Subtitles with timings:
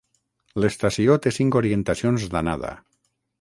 [0.63, 2.73] L'estació té cinc orientacions d'anada.